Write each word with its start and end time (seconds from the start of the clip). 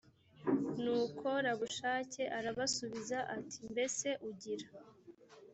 nuko 0.81 1.27
rabushake 1.45 2.21
arabasubiza 2.37 3.17
ati 3.37 3.59
mbese 3.71 4.07
ugira 4.29 4.67